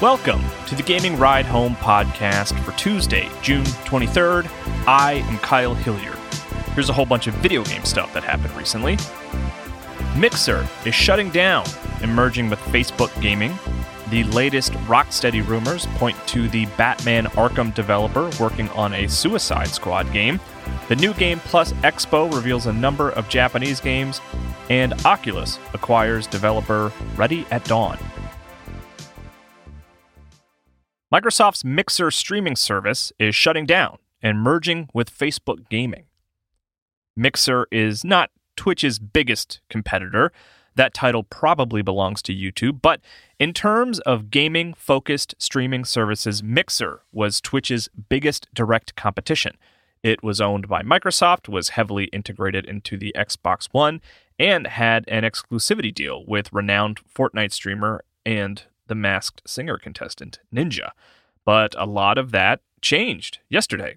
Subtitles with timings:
[0.00, 4.48] Welcome to the Gaming Ride Home podcast for Tuesday, June 23rd.
[4.86, 6.16] I am Kyle Hilliard.
[6.74, 8.96] Here's a whole bunch of video game stuff that happened recently.
[10.16, 11.66] Mixer is shutting down,
[12.00, 13.58] emerging with Facebook Gaming.
[14.10, 20.12] The latest Rocksteady rumors point to the Batman Arkham developer working on a Suicide Squad
[20.12, 20.38] game.
[20.86, 24.20] The New Game Plus Expo reveals a number of Japanese games,
[24.70, 27.98] and Oculus acquires developer Ready at Dawn.
[31.12, 36.04] Microsoft's Mixer streaming service is shutting down and merging with Facebook Gaming.
[37.16, 40.32] Mixer is not Twitch's biggest competitor.
[40.74, 43.00] That title probably belongs to YouTube, but
[43.38, 49.56] in terms of gaming focused streaming services, Mixer was Twitch's biggest direct competition.
[50.02, 54.02] It was owned by Microsoft, was heavily integrated into the Xbox One,
[54.38, 60.90] and had an exclusivity deal with renowned Fortnite streamer and the masked singer contestant, Ninja.
[61.44, 63.96] But a lot of that changed yesterday.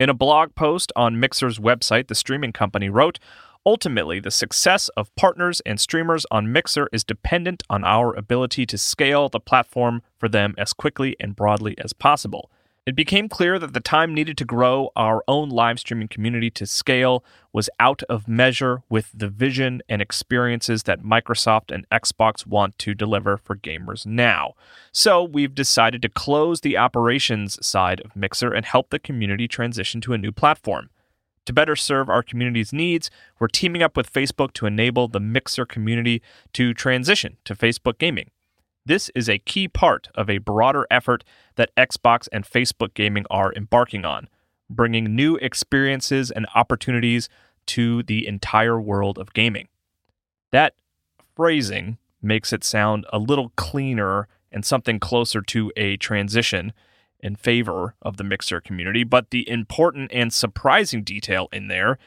[0.00, 3.18] In a blog post on Mixer's website, the streaming company wrote,
[3.64, 8.78] Ultimately, the success of partners and streamers on Mixer is dependent on our ability to
[8.78, 12.50] scale the platform for them as quickly and broadly as possible.
[12.84, 16.66] It became clear that the time needed to grow our own live streaming community to
[16.66, 22.76] scale was out of measure with the vision and experiences that Microsoft and Xbox want
[22.78, 24.54] to deliver for gamers now.
[24.90, 30.00] So we've decided to close the operations side of Mixer and help the community transition
[30.00, 30.90] to a new platform.
[31.46, 35.66] To better serve our community's needs, we're teaming up with Facebook to enable the Mixer
[35.66, 36.20] community
[36.54, 38.30] to transition to Facebook gaming.
[38.84, 41.22] This is a key part of a broader effort
[41.54, 44.28] that Xbox and Facebook Gaming are embarking on,
[44.68, 47.28] bringing new experiences and opportunities
[47.66, 49.68] to the entire world of gaming.
[50.50, 50.74] That
[51.36, 56.72] phrasing makes it sound a little cleaner and something closer to a transition
[57.20, 61.98] in favor of the Mixer community, but the important and surprising detail in there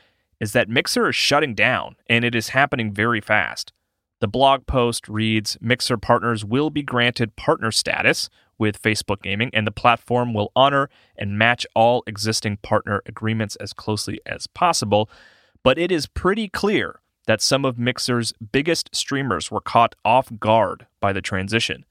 [0.42, 3.72] is that Mixer is shutting down and it is happening very fast.
[4.22, 9.68] The blog post reads Mixer partners will be granted partner status with Facebook Gaming, and
[9.68, 15.10] the platform will honor and match all existing partner agreements as closely as possible.
[15.64, 20.86] But it is pretty clear that some of Mixer's biggest streamers were caught off guard
[21.00, 21.86] by the transition.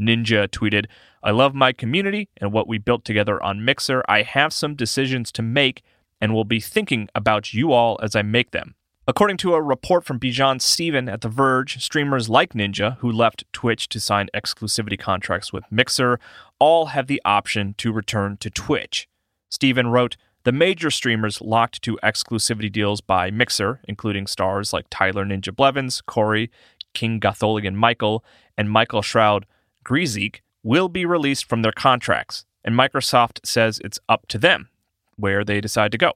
[0.00, 0.86] Ninja tweeted,
[1.22, 4.04] I love my community and what we built together on Mixer.
[4.08, 5.82] I have some decisions to make
[6.20, 8.74] and will be thinking about you all as I make them.
[9.08, 13.50] According to a report from Bijan Stephen at The Verge, streamers like Ninja, who left
[13.54, 16.20] Twitch to sign exclusivity contracts with Mixer,
[16.58, 19.08] all have the option to return to Twitch.
[19.48, 25.24] Stephen wrote, the major streamers locked to exclusivity deals by Mixer, including stars like Tyler
[25.24, 26.50] Ninja Blevins, Corey,
[26.92, 28.22] King Gothalion Michael,
[28.58, 29.46] and Michael Shroud
[29.86, 34.68] Grzesiek, will be released from their contracts, and Microsoft says it's up to them
[35.16, 36.12] where they decide to go.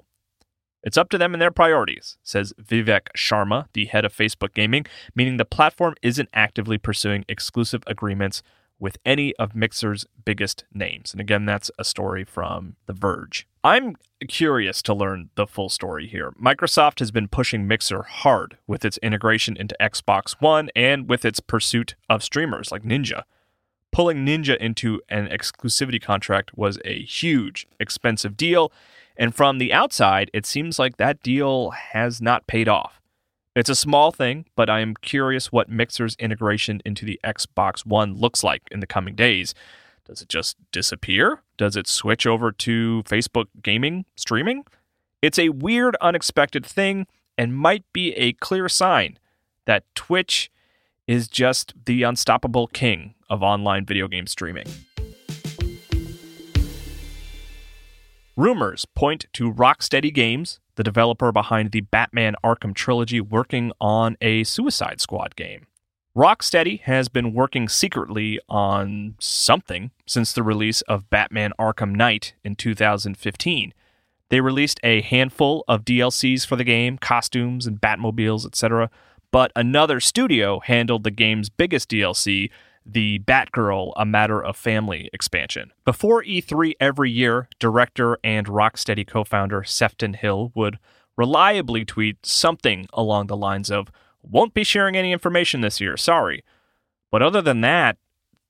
[0.83, 4.87] It's up to them and their priorities, says Vivek Sharma, the head of Facebook Gaming,
[5.15, 8.43] meaning the platform isn't actively pursuing exclusive agreements
[8.81, 11.13] with any of Mixer's biggest names.
[11.13, 13.47] And again, that's a story from The Verge.
[13.63, 13.95] I'm
[14.29, 16.33] curious to learn the full story here.
[16.33, 21.39] Microsoft has been pushing Mixer hard with its integration into Xbox One and with its
[21.39, 23.23] pursuit of streamers like Ninja.
[23.93, 28.73] Pulling Ninja into an exclusivity contract was a huge, expensive deal
[29.17, 33.01] and from the outside, it seems like that deal has not paid off.
[33.55, 38.15] It's a small thing, but I am curious what Mixer's integration into the Xbox One
[38.15, 39.55] looks like in the coming days.
[40.07, 41.43] Does it just disappear?
[41.59, 44.65] Does it switch over to Facebook gaming streaming?
[45.21, 47.07] It's a weird, unexpected thing
[47.37, 49.19] and might be a clear sign
[49.67, 50.51] that Twitch
[51.07, 54.67] is just the unstoppable king of online video game streaming.
[58.37, 64.43] Rumors point to Rocksteady Games, the developer behind the Batman Arkham trilogy, working on a
[64.45, 65.67] Suicide Squad game.
[66.17, 72.57] Rocksteady has been working secretly on something since the release of Batman Arkham Knight in
[72.57, 73.75] 2015.
[74.31, 78.89] They released a handful of DLCs for the game, costumes and Batmobiles, etc.,
[79.31, 82.51] but another studio handled the game's biggest DLC,
[82.85, 85.73] the Batgirl A Matter of Family expansion.
[85.85, 90.79] Before E3 every year, director and Rocksteady co founder Sefton Hill would
[91.17, 93.91] reliably tweet something along the lines of,
[94.23, 96.45] Won't be sharing any information this year, sorry.
[97.11, 97.99] But other than that,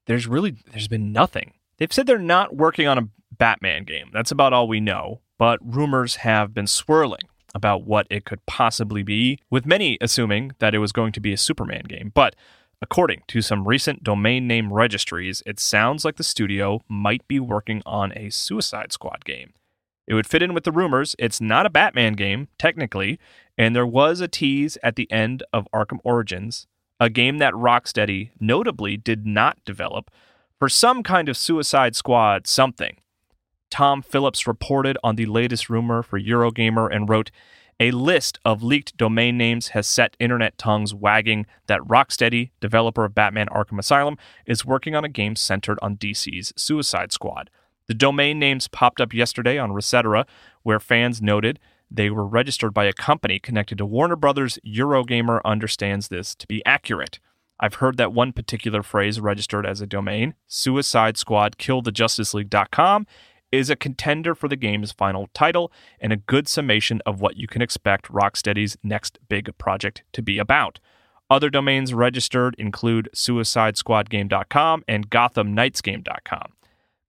[0.06, 1.54] there's really there's been nothing.
[1.78, 4.10] They've said they're not working on a Batman game.
[4.12, 7.22] That's about all we know, but rumors have been swirling
[7.54, 11.32] about what it could possibly be, with many assuming that it was going to be
[11.32, 12.10] a Superman game.
[12.14, 12.34] But
[12.82, 17.80] according to some recent domain name registries, it sounds like the studio might be working
[17.86, 19.52] on a Suicide Squad game.
[20.06, 21.14] It would fit in with the rumors.
[21.18, 23.20] It's not a Batman game, technically,
[23.56, 26.66] and there was a tease at the end of Arkham Origins,
[26.98, 30.10] a game that Rocksteady notably did not develop,
[30.58, 32.96] for some kind of Suicide Squad something.
[33.70, 37.30] Tom Phillips reported on the latest rumor for Eurogamer and wrote,
[37.80, 43.14] a list of leaked domain names has set internet tongues wagging that Rocksteady, developer of
[43.14, 44.16] Batman Arkham Asylum,
[44.46, 47.50] is working on a game centered on DC's Suicide Squad.
[47.88, 50.26] The domain names popped up yesterday on Resetera,
[50.62, 51.58] where fans noted
[51.90, 54.58] they were registered by a company connected to Warner Brothers.
[54.66, 57.18] Eurogamer understands this to be accurate.
[57.60, 62.34] I've heard that one particular phrase registered as a domain, Suicide Squad Kill the Justice
[62.34, 63.06] League.com,
[63.52, 65.70] is a contender for the game's final title
[66.00, 70.38] and a good summation of what you can expect Rocksteady's next big project to be
[70.38, 70.80] about.
[71.30, 76.52] Other domains registered include SuicideSquadGame.com and GothamKnightsGame.com.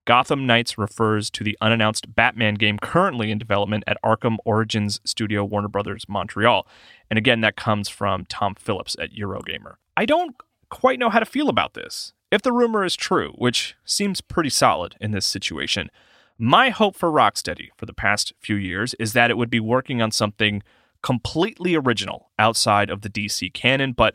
[0.06, 5.44] Gotham Knights refers to the unannounced Batman game currently in development at Arkham Origins Studio
[5.44, 6.66] Warner Brothers Montreal.
[7.08, 9.76] And again, that comes from Tom Phillips at Eurogamer.
[9.96, 10.36] I don't
[10.68, 12.12] quite know how to feel about this.
[12.30, 15.90] If the rumor is true, which seems pretty solid in this situation,
[16.38, 20.02] my hope for Rocksteady for the past few years is that it would be working
[20.02, 20.62] on something
[21.02, 24.14] completely original outside of the DC canon, but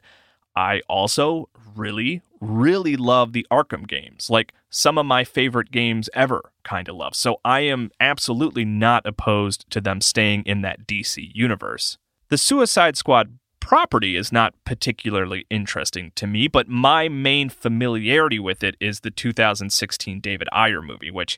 [0.56, 6.51] I also really, really love the Arkham games, like some of my favorite games ever,
[6.63, 7.16] kind of love.
[7.16, 11.98] So I am absolutely not opposed to them staying in that DC universe.
[12.30, 18.63] The Suicide Squad property is not particularly interesting to me, but my main familiarity with
[18.63, 21.38] it is the 2016 David Ayer movie, which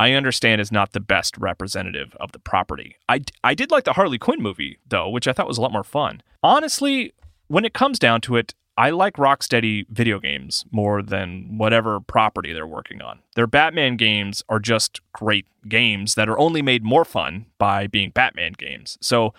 [0.00, 2.96] I understand is not the best representative of the property.
[3.06, 5.72] I, I did like the Harley Quinn movie, though, which I thought was a lot
[5.72, 6.22] more fun.
[6.42, 7.12] Honestly,
[7.48, 12.54] when it comes down to it, I like Rocksteady video games more than whatever property
[12.54, 13.18] they're working on.
[13.34, 18.08] Their Batman games are just great games that are only made more fun by being
[18.08, 18.96] Batman games.
[19.02, 19.34] So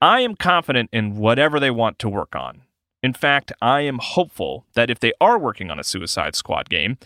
[0.00, 2.62] I am confident in whatever they want to work on.
[3.02, 6.96] In fact, I am hopeful that if they are working on a Suicide Squad game,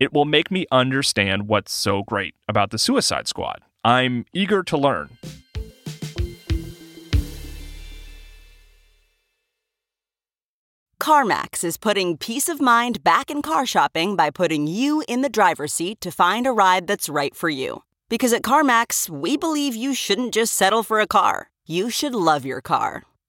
[0.00, 3.60] it will make me understand what's so great about the Suicide Squad.
[3.84, 5.10] I'm eager to learn.
[10.98, 15.30] CarMax is putting peace of mind back in car shopping by putting you in the
[15.30, 17.82] driver's seat to find a ride that's right for you.
[18.08, 22.44] Because at CarMax, we believe you shouldn't just settle for a car, you should love
[22.44, 23.04] your car.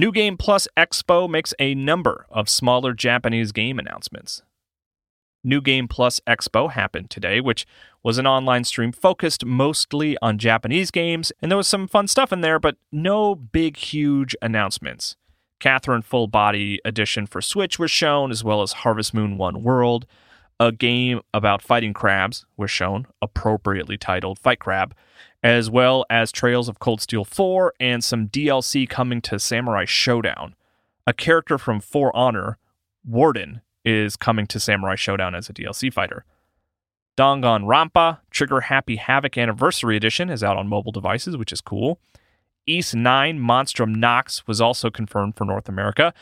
[0.00, 4.40] New Game Plus Expo makes a number of smaller Japanese game announcements.
[5.44, 7.66] New Game Plus Expo happened today, which
[8.02, 12.32] was an online stream focused mostly on Japanese games, and there was some fun stuff
[12.32, 15.16] in there, but no big, huge announcements.
[15.58, 20.06] Catherine Full Body Edition for Switch was shown, as well as Harvest Moon One World.
[20.60, 24.94] A game about fighting crabs was shown, appropriately titled Fight Crab
[25.42, 30.52] as well as Trails of Cold Steel 4 and some DLC coming to Samurai Shodown.
[31.06, 32.58] A character from For Honor,
[33.06, 36.24] Warden, is coming to Samurai Shodown as a DLC fighter.
[37.16, 41.98] Danganronpa Trigger Happy Havoc Anniversary Edition is out on mobile devices, which is cool.
[42.66, 46.12] Ys 9 Monstrum Nox was also confirmed for North America.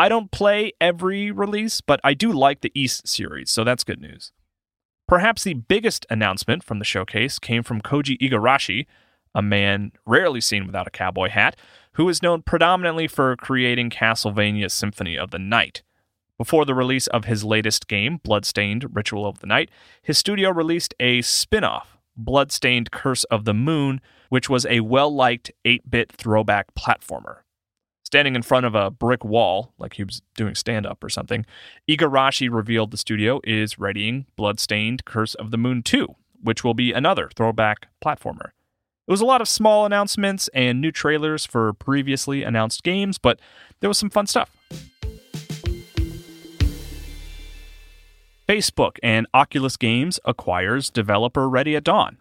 [0.00, 4.00] I don't play every release, but I do like the Ys series, so that's good
[4.00, 4.32] news.
[5.06, 8.86] Perhaps the biggest announcement from the showcase came from Koji Igarashi,
[9.34, 11.54] a man rarely seen without a cowboy hat,
[11.96, 15.82] who is known predominantly for creating Castlevania Symphony of the Night.
[16.38, 20.94] Before the release of his latest game, Bloodstained Ritual of the Night, his studio released
[20.98, 26.10] a spin off, Bloodstained Curse of the Moon, which was a well liked 8 bit
[26.10, 27.40] throwback platformer.
[28.10, 31.46] Standing in front of a brick wall, like he was doing stand up or something,
[31.88, 36.92] Igarashi revealed the studio is readying Bloodstained Curse of the Moon 2, which will be
[36.92, 38.46] another throwback platformer.
[39.06, 43.38] It was a lot of small announcements and new trailers for previously announced games, but
[43.78, 44.50] there was some fun stuff.
[48.48, 52.16] Facebook and Oculus Games acquires developer Ready at Dawn.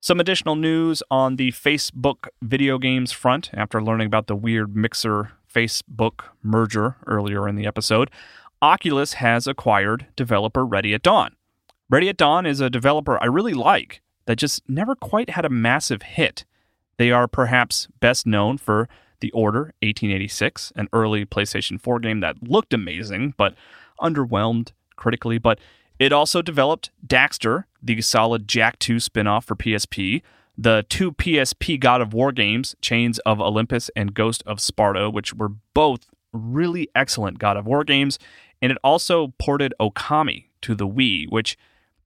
[0.00, 5.32] Some additional news on the Facebook video games front after learning about the weird Mixer
[5.52, 8.10] Facebook merger earlier in the episode.
[8.62, 11.34] Oculus has acquired developer Ready at Dawn.
[11.88, 15.50] Ready at Dawn is a developer I really like that just never quite had a
[15.50, 16.44] massive hit.
[16.98, 18.88] They are perhaps best known for
[19.20, 23.54] The Order 1886, an early PlayStation 4 game that looked amazing but
[24.00, 25.58] underwhelmed critically, but
[25.98, 30.22] it also developed Daxter, the solid Jak 2 spin-off for PSP,
[30.58, 35.34] the two PSP God of War games, Chains of Olympus and Ghost of Sparta, which
[35.34, 38.18] were both really excellent God of War games,
[38.62, 41.56] and it also ported Okami to the Wii, which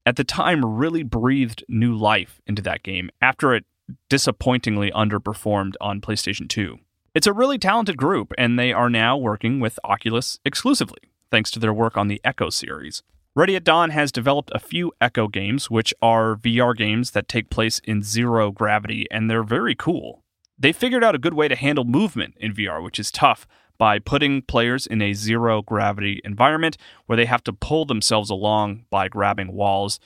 [0.05, 3.65] at the time really breathed new life into that game after it
[4.09, 6.79] disappointingly underperformed on PlayStation 2.
[7.13, 11.59] It's a really talented group, and they are now working with Oculus exclusively thanks to
[11.59, 13.03] their work on the Echo series.
[13.33, 17.49] Ready at Dawn has developed a few Echo games, which are VR games that take
[17.49, 20.25] place in zero gravity, and they're very cool.
[20.59, 23.47] They figured out a good way to handle movement in VR, which is tough,
[23.77, 28.83] by putting players in a zero gravity environment where they have to pull themselves along
[28.89, 29.97] by grabbing walls.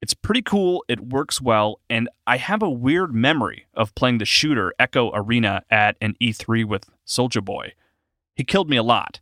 [0.00, 4.24] It's pretty cool, it works well, and I have a weird memory of playing the
[4.24, 7.74] shooter Echo Arena at an E3 with Soldier Boy.
[8.34, 9.20] He killed me a lot.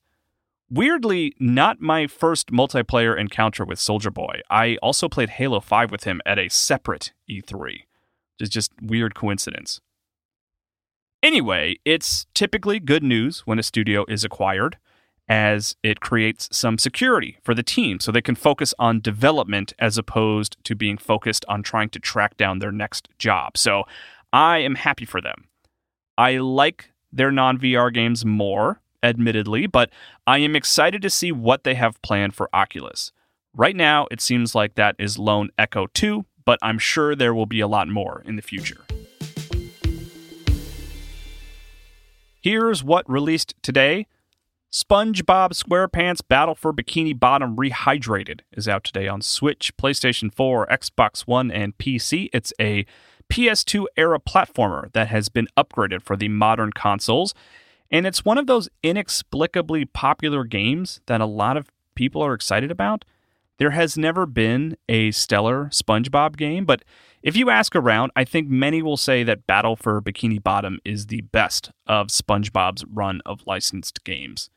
[0.73, 4.41] Weirdly, not my first multiplayer encounter with Soldier Boy.
[4.49, 7.83] I also played Halo 5 with him at a separate E3, which
[8.39, 9.81] is just weird coincidence.
[11.25, 14.79] Anyway, it's typically good news when a studio is acquired,
[15.29, 19.99] as it creates some security for the team so they can focus on development as
[19.99, 23.57] opposed to being focused on trying to track down their next job.
[23.57, 23.85] So
[24.33, 25.49] I am happy for them.
[26.17, 29.91] I like their non VR games more admittedly, but
[30.27, 33.13] I am excited to see what they have planned for Oculus.
[33.55, 37.47] Right now, it seems like that is Lone Echo 2, but I'm sure there will
[37.47, 38.85] be a lot more in the future.
[42.41, 44.07] Here's what released today
[44.73, 51.23] SpongeBob SquarePants Battle for Bikini Bottom Rehydrated is out today on Switch, PlayStation 4, Xbox
[51.23, 52.29] One, and PC.
[52.33, 52.87] It's a
[53.31, 57.35] PS2 era platformer that has been upgraded for the modern consoles.
[57.91, 62.71] And it's one of those inexplicably popular games that a lot of people are excited
[62.71, 63.05] about.
[63.59, 66.83] There has never been a stellar SpongeBob game, but
[67.23, 71.07] if you ask around, I think many will say that Battle for Bikini Bottom is
[71.07, 74.49] the best of SpongeBob's run of licensed games.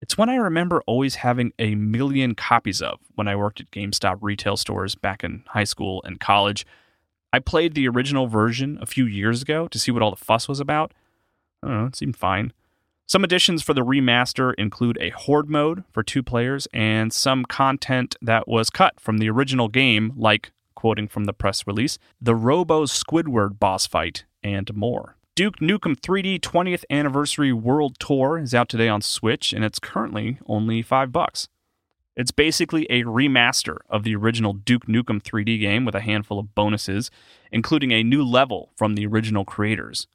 [0.00, 4.18] It's one I remember always having a million copies of when I worked at GameStop
[4.20, 6.66] retail stores back in high school and college.
[7.32, 10.48] I played the original version a few years ago to see what all the fuss
[10.48, 10.92] was about.
[11.62, 12.52] I don't know, it seemed fine.
[13.12, 18.16] Some additions for the remaster include a horde mode for two players and some content
[18.22, 22.86] that was cut from the original game, like, quoting from the press release, the Robo
[22.86, 25.18] Squidward boss fight, and more.
[25.34, 30.38] Duke Nukem 3D 20th Anniversary World Tour is out today on Switch, and it's currently
[30.46, 31.50] only five bucks.
[32.16, 36.54] It's basically a remaster of the original Duke Nukem 3D game with a handful of
[36.54, 37.10] bonuses,
[37.50, 40.06] including a new level from the original creators.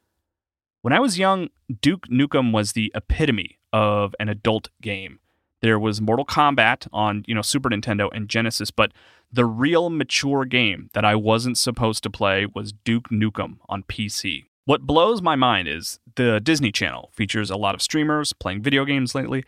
[0.87, 1.49] When I was young,
[1.81, 5.19] Duke Nukem was the epitome of an adult game.
[5.59, 8.93] There was Mortal Kombat on, you know, Super Nintendo and Genesis, but
[9.29, 14.45] the real mature game that I wasn't supposed to play was Duke Nukem on PC.
[14.63, 18.85] What blows my mind is the Disney Channel features a lot of streamers playing video
[18.85, 19.43] games lately,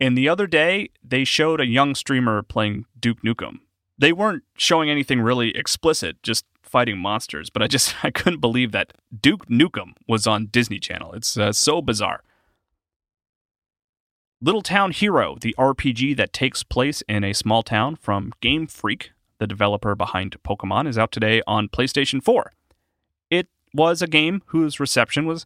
[0.00, 3.58] and the other day they showed a young streamer playing Duke Nukem.
[3.98, 8.72] They weren't showing anything really explicit, just fighting monsters, but I just I couldn't believe
[8.72, 11.12] that Duke Nukem was on Disney Channel.
[11.14, 12.22] It's uh, so bizarre.
[14.40, 19.10] Little Town Hero, the RPG that takes place in a small town from Game Freak,
[19.38, 22.52] the developer behind Pokemon, is out today on PlayStation 4.
[23.30, 25.44] It was a game whose reception was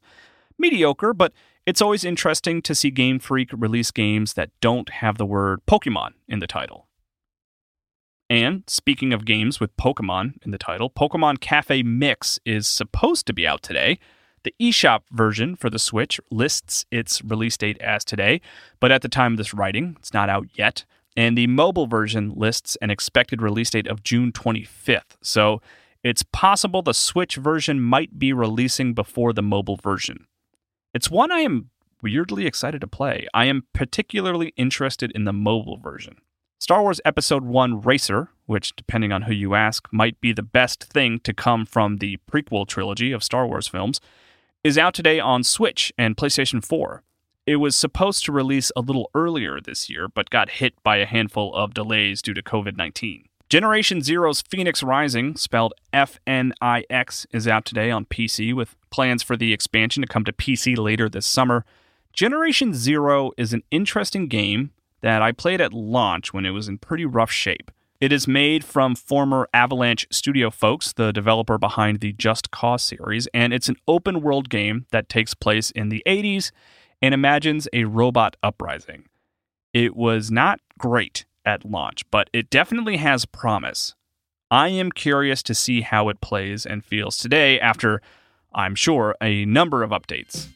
[0.58, 1.32] mediocre, but
[1.64, 6.14] It's always interesting to see Game Freak release games that don't have the word Pokemon
[6.26, 6.88] in the title.
[8.32, 13.34] And speaking of games with Pokemon in the title, Pokemon Cafe Mix is supposed to
[13.34, 13.98] be out today.
[14.44, 18.40] The eShop version for the Switch lists its release date as today,
[18.80, 20.86] but at the time of this writing, it's not out yet.
[21.14, 25.18] And the mobile version lists an expected release date of June 25th.
[25.22, 25.60] So
[26.02, 30.26] it's possible the Switch version might be releasing before the mobile version.
[30.94, 31.68] It's one I am
[32.00, 33.26] weirdly excited to play.
[33.34, 36.16] I am particularly interested in the mobile version.
[36.62, 40.84] Star Wars Episode 1 Racer, which, depending on who you ask, might be the best
[40.84, 44.00] thing to come from the prequel trilogy of Star Wars films,
[44.62, 47.02] is out today on Switch and PlayStation 4.
[47.46, 51.04] It was supposed to release a little earlier this year, but got hit by a
[51.04, 53.24] handful of delays due to COVID 19.
[53.48, 58.76] Generation Zero's Phoenix Rising, spelled F N I X, is out today on PC with
[58.90, 61.64] plans for the expansion to come to PC later this summer.
[62.12, 64.70] Generation Zero is an interesting game
[65.02, 67.70] that I played at launch when it was in pretty rough shape.
[68.00, 73.28] It is made from former Avalanche Studio folks, the developer behind the Just Cause series,
[73.32, 76.50] and it's an open world game that takes place in the 80s
[77.00, 79.04] and imagines a robot uprising.
[79.72, 83.94] It was not great at launch, but it definitely has promise.
[84.50, 88.02] I am curious to see how it plays and feels today after,
[88.52, 90.48] I'm sure, a number of updates.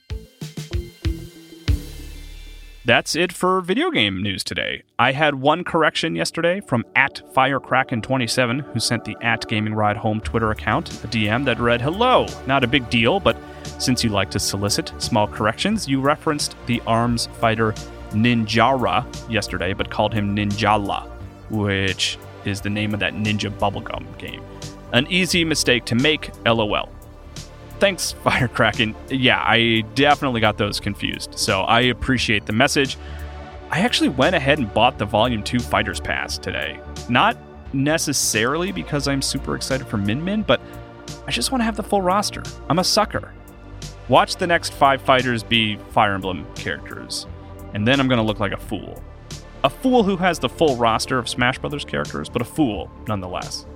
[2.86, 4.84] That's it for video game news today.
[4.96, 10.20] I had one correction yesterday from at Firecracken27, who sent the at Gaming Ride Home
[10.20, 13.36] Twitter account a DM that read, Hello, not a big deal, but
[13.80, 17.72] since you like to solicit small corrections, you referenced the arms fighter
[18.12, 21.10] Ninjara yesterday, but called him Ninjala,
[21.50, 24.44] which is the name of that Ninja Bubblegum game.
[24.92, 26.88] An easy mistake to make, lol
[27.78, 28.94] thanks, Firecracken.
[29.08, 32.96] Yeah, I definitely got those confused, so I appreciate the message.
[33.70, 36.78] I actually went ahead and bought the Volume 2 Fighters Pass today.
[37.08, 37.36] Not
[37.72, 40.60] necessarily because I'm super excited for Min Min, but
[41.26, 42.42] I just want to have the full roster.
[42.68, 43.32] I'm a sucker.
[44.08, 47.26] Watch the next five fighters be Fire Emblem characters,
[47.74, 49.02] and then I'm going to look like a fool.
[49.64, 53.66] A fool who has the full roster of Smash Brothers characters, but a fool nonetheless.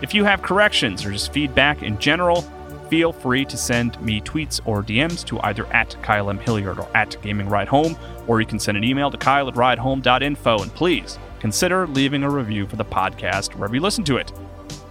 [0.00, 2.42] If you have corrections or just feedback in general,
[2.88, 6.38] feel free to send me tweets or DMs to either at Kyle M.
[6.38, 9.54] Hilliard or at Gaming Ride Home, or you can send an email to Kyle at
[9.54, 10.62] ridehome.info.
[10.62, 14.32] And please consider leaving a review for the podcast wherever you listen to it.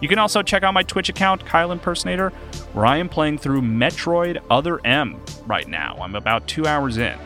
[0.02, 2.30] You can also check out my Twitch account, Kyle Impersonator,
[2.74, 5.98] where I am playing through Metroid Other M right now.
[6.02, 7.17] I'm about two hours in.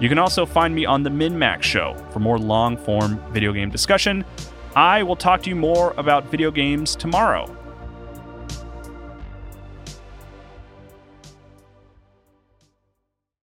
[0.00, 3.70] You can also find me on the MinMax Show for more long form video game
[3.70, 4.24] discussion.
[4.74, 7.54] I will talk to you more about video games tomorrow.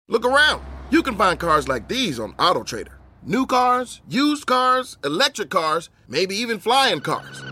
[0.07, 0.63] Look around.
[0.89, 2.93] You can find cars like these on AutoTrader.
[3.23, 7.43] New cars, used cars, electric cars, maybe even flying cars.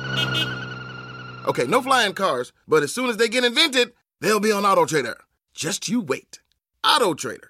[1.46, 5.16] Okay, no flying cars, but as soon as they get invented, they'll be on AutoTrader.
[5.54, 6.40] Just you wait.
[6.84, 7.50] AutoTrader.